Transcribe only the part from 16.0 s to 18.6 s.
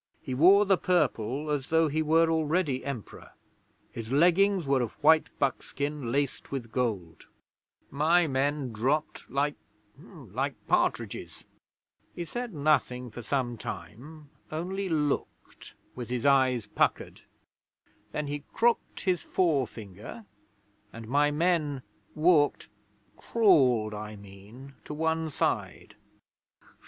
his eyes puckered. Then he